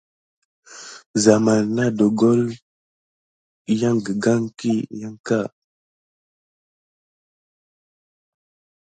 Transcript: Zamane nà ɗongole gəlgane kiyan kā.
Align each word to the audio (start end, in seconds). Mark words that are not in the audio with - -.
Zamane 1.23 1.69
nà 1.75 1.83
ɗongole 1.97 2.51
gəlgane 3.79 4.47
kiyan 4.59 5.15
kā. 5.27 5.39